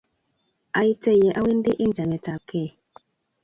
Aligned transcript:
Aite 0.79 1.11
ye 1.21 1.29
awendi 1.39 1.71
eng' 1.83 1.93
chamet 1.97 2.25
ap 2.33 2.41
kei. 2.49 2.69